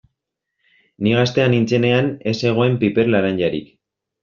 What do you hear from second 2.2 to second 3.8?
ez zegoen piper laranjarik.